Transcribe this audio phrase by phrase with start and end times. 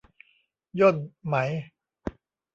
[0.79, 1.35] ย่นไหม